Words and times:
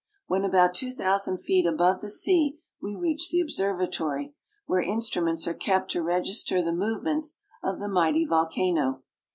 When 0.25 0.43
about 0.43 0.73
two 0.73 0.89
thousand 0.91 1.41
feet 1.43 1.67
above 1.67 2.01
the 2.01 2.09
sea 2.09 2.57
we 2.81 2.95
reach 2.95 3.29
the 3.29 3.39
observatory, 3.39 4.33
where 4.65 4.81
instruments 4.81 5.47
are 5.47 5.53
kept 5.53 5.91
to 5.91 6.01
register 6.01 6.59
the 6.59 6.71
movements 6.73 7.35
of 7.61 7.77
the 7.79 7.87
mighty 7.87 8.25
volcano. 8.25 9.03